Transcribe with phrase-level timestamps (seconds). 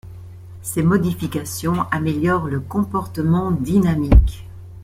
[0.63, 4.47] Ces modifications améliorent le comportement dynamique.